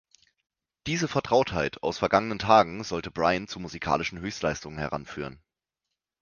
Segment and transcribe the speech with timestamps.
[0.87, 5.39] Diese Vertrautheit aus vergangenen Tagen sollte Brian zu musikalischen Höchstleistungen heranführen.